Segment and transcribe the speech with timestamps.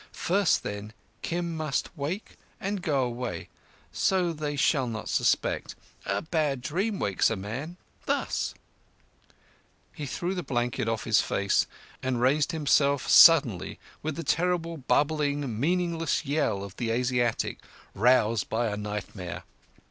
[0.13, 3.49] First, then, Kim must wake and go away,
[3.91, 5.75] so that they shall not suspect.
[6.07, 8.55] A bad dream wakes a man—thus—"
[9.93, 11.67] He threw the blanket off his face,
[12.01, 17.59] and raised himself suddenly with the terrible, bubbling, meaningless yell of the Asiatic
[17.93, 19.43] roused by nightmare.